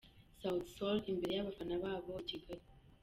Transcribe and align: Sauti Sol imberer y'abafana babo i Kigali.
Sauti 0.39 0.69
Sol 0.75 0.97
imberer 1.11 1.35
y'abafana 1.37 1.75
babo 1.83 2.11
i 2.21 2.23
Kigali. 2.29 2.65